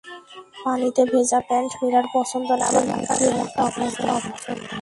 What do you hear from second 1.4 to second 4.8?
Pant মীরার পছন্দ না, আবার গুটিয়ে রাখা প্যান্টও অপছন্দ।